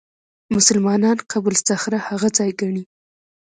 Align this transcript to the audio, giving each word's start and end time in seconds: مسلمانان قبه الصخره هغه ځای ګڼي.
مسلمانان 0.55 1.17
قبه 1.31 1.49
الصخره 1.55 1.99
هغه 2.07 2.27
ځای 2.37 2.51
ګڼي. 2.59 2.83